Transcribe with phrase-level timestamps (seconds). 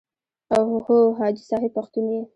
[0.55, 2.21] او هو حاجي صاحب پښتون یې.